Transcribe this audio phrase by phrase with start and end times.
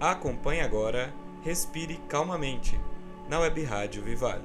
[0.00, 1.12] Acompanhe agora
[1.42, 2.80] Respire Calmamente,
[3.28, 4.42] na Web Rádio Vivale.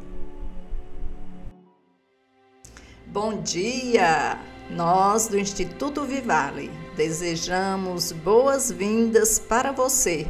[3.07, 4.37] Bom dia!
[4.69, 10.27] Nós do Instituto Vivale desejamos boas-vindas para você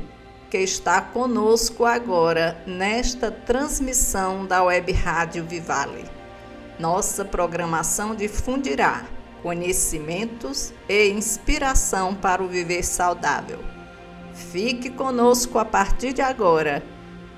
[0.52, 6.06] que está conosco agora nesta transmissão da Web Rádio Vivale.
[6.80, 9.04] Nossa programação difundirá
[9.42, 13.75] conhecimentos e inspiração para o viver saudável
[14.36, 16.84] Fique conosco a partir de agora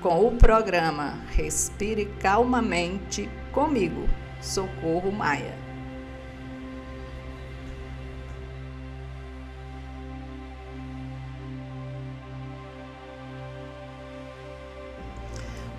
[0.02, 4.08] com o programa Respire Calmamente comigo,
[4.40, 5.54] Socorro Maia.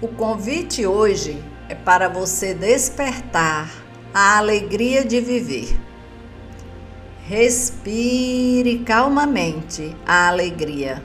[0.01, 3.69] O convite hoje é para você despertar
[4.13, 5.89] a alegria de viver
[7.29, 10.99] Respire calmamente a alegria.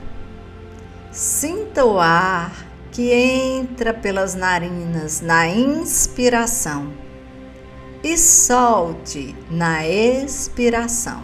[1.15, 6.91] Sinta o ar que entra pelas narinas na inspiração
[8.03, 11.23] e solte na expiração.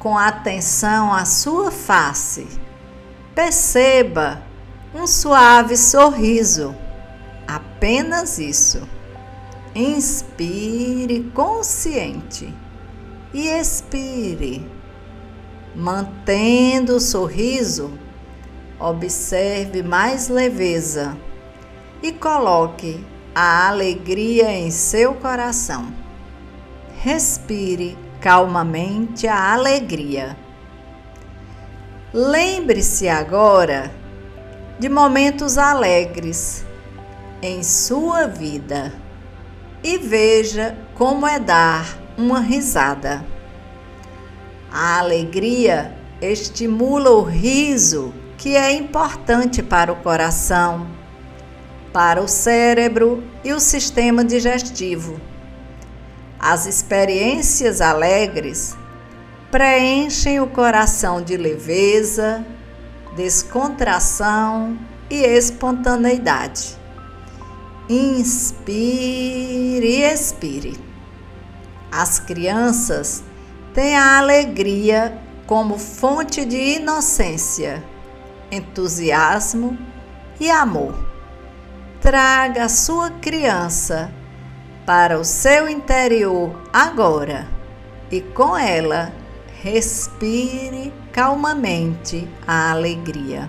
[0.00, 2.48] Com atenção à sua face,
[3.36, 4.42] perceba
[4.92, 6.74] um suave sorriso.
[7.46, 8.82] Apenas isso.
[9.76, 12.52] Inspire consciente
[13.32, 14.68] e expire.
[15.72, 17.96] Mantendo o sorriso,
[18.80, 21.16] observe mais leveza
[22.02, 25.92] e coloque a alegria em seu coração.
[27.02, 30.36] Respire calmamente a alegria.
[32.12, 33.92] Lembre-se agora
[34.78, 36.64] de momentos alegres
[37.42, 38.92] em sua vida
[39.82, 43.24] e veja como é dar uma risada.
[44.72, 50.88] A alegria estimula o riso, que é importante para o coração,
[51.92, 55.20] para o cérebro e o sistema digestivo.
[56.38, 58.74] As experiências alegres
[59.50, 62.42] preenchem o coração de leveza,
[63.14, 64.78] descontração
[65.10, 66.78] e espontaneidade.
[67.90, 68.56] Inspire
[69.86, 70.80] e expire.
[71.92, 73.22] As crianças
[73.74, 77.84] têm a alegria como fonte de inocência,
[78.50, 79.78] entusiasmo
[80.38, 80.94] e amor.
[82.00, 84.10] Traga a sua criança
[84.86, 87.46] para o seu interior agora
[88.10, 89.12] e com ela
[89.62, 93.48] respire calmamente a alegria.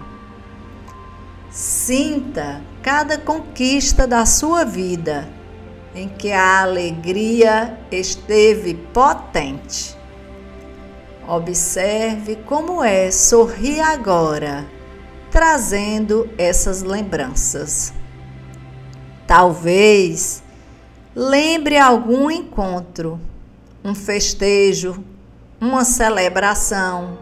[1.50, 5.28] Sinta cada conquista da sua vida
[5.94, 9.97] em que a alegria esteve potente.
[11.28, 14.66] Observe como é sorrir agora,
[15.31, 17.94] trazendo essas lembranças.
[19.25, 20.44] Talvez
[21.16, 23.19] lembre algum encontro,
[23.84, 25.03] um festejo,
[25.59, 27.18] uma celebração,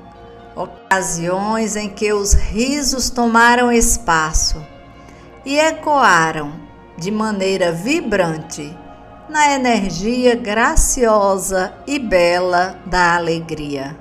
[0.55, 4.65] ocasiões em que os risos tomaram espaço
[5.45, 6.51] e ecoaram
[6.97, 8.75] de maneira vibrante
[9.29, 13.95] na energia graciosa e bela da alegria.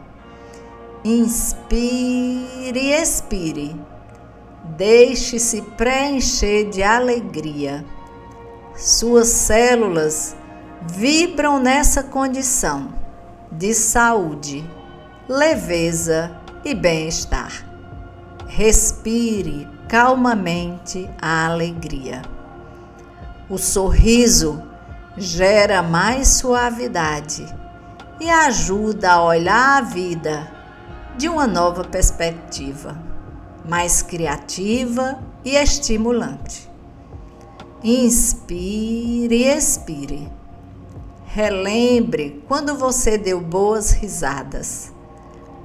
[1.05, 3.88] Inspire e expire.
[4.79, 7.85] Deixe-se preencher de alegria.
[8.77, 10.37] Suas células
[10.93, 12.95] vibram nessa condição
[13.51, 14.65] de saúde,
[15.29, 16.31] leveza
[16.65, 17.69] e bem-estar.
[18.47, 22.23] Respire calmamente a alegria.
[23.51, 24.63] O sorriso
[25.17, 27.45] gera mais suavidade
[28.21, 30.49] e ajuda a olhar a vida
[31.17, 33.08] de uma nova perspectiva,
[33.69, 36.69] mais criativa e estimulante.
[37.85, 40.33] Inspire e expire.
[41.27, 44.93] Relembre quando você deu boas risadas.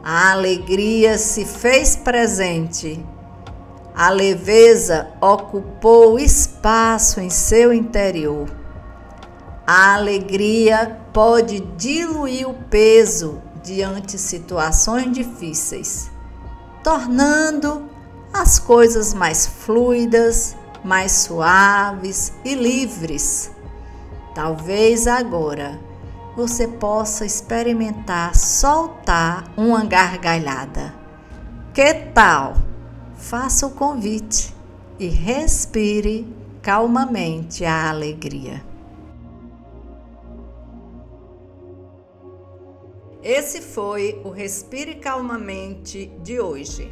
[0.04, 3.04] A alegria se fez presente
[3.96, 8.50] a leveza ocupou espaço em seu interior.
[9.68, 16.10] A alegria pode diluir o peso diante situações difíceis,
[16.84, 17.88] tornando
[18.34, 23.52] as coisas mais fluidas, mais suaves e livres.
[24.34, 25.80] Talvez agora
[26.36, 30.94] você possa experimentar soltar uma gargalhada.
[31.74, 32.56] Que tal?
[33.24, 34.54] faça o convite
[35.00, 36.28] e respire
[36.62, 38.62] calmamente a alegria.
[43.24, 46.92] Esse foi o Respire Calmamente de hoje.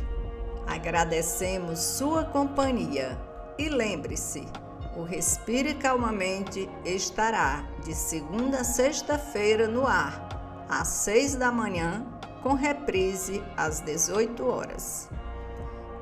[0.68, 3.18] Agradecemos sua companhia
[3.58, 4.48] e lembre-se,
[4.96, 12.06] o Respire Calmamente estará de segunda a sexta-feira no ar, às seis da manhã,
[12.42, 15.10] com reprise às 18 horas.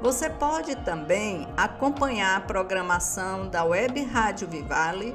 [0.01, 5.13] Você pode também acompanhar a programação da Web Rádio Vivale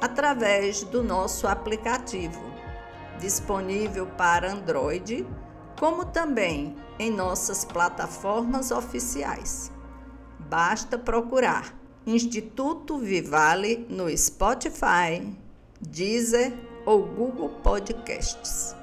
[0.00, 2.42] através do nosso aplicativo,
[3.18, 5.26] disponível para Android,
[5.78, 9.72] como também em nossas plataformas oficiais.
[10.38, 11.74] Basta procurar
[12.06, 15.34] Instituto Vivale no Spotify,
[15.80, 16.52] Deezer
[16.84, 18.76] ou Google Podcasts.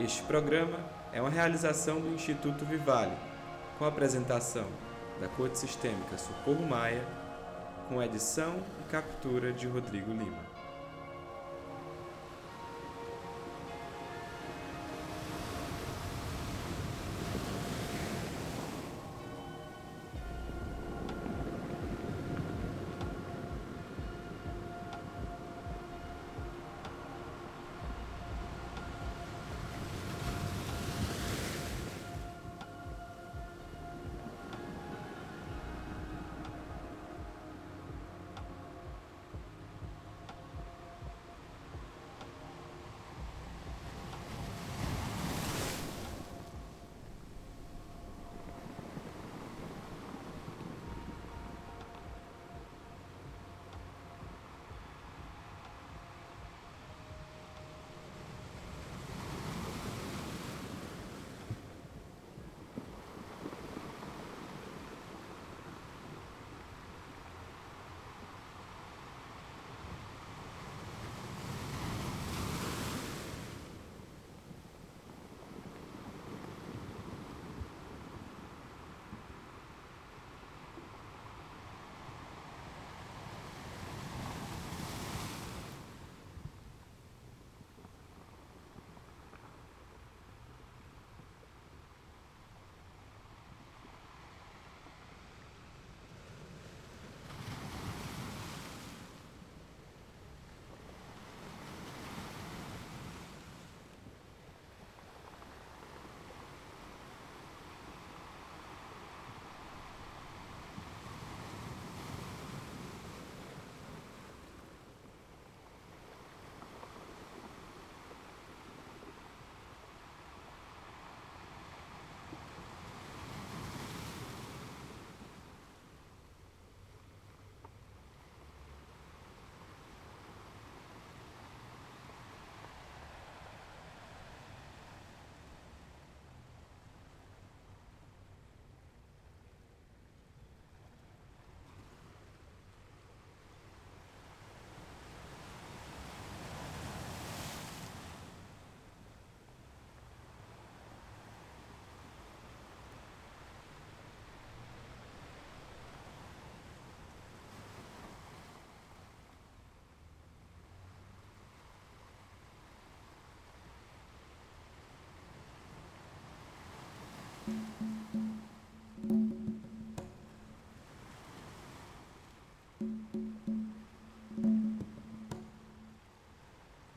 [0.00, 0.80] Este programa
[1.12, 3.16] é uma realização do Instituto Vivale,
[3.78, 4.66] com a apresentação
[5.20, 7.06] da Corte Sistêmica Socorro Maia,
[7.88, 10.51] com edição e captura de Rodrigo Lima.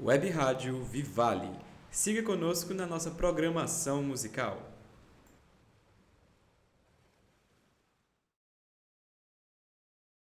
[0.06, 1.50] Web Rádio Vivale.
[1.90, 4.75] Siga conosco na nossa programação musical.